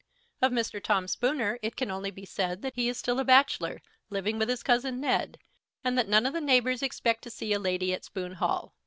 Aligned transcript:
Of 0.41 0.51
Mr. 0.51 0.81
Tom 0.83 1.07
Spooner 1.07 1.59
it 1.61 1.75
can 1.75 1.91
only 1.91 2.09
be 2.09 2.25
said 2.25 2.63
that 2.63 2.73
he 2.75 2.89
is 2.89 2.97
still 2.97 3.19
a 3.19 3.23
bachelor, 3.23 3.83
living 4.09 4.39
with 4.39 4.49
his 4.49 4.63
cousin 4.63 4.99
Ned, 4.99 5.37
and 5.83 5.95
that 5.95 6.09
none 6.09 6.25
of 6.25 6.33
the 6.33 6.41
neighbours 6.41 6.81
expect 6.81 7.21
to 7.25 7.29
see 7.29 7.53
a 7.53 7.59
lady 7.59 7.93
at 7.93 8.03
Spoon 8.03 8.31
Hall. 8.31 8.73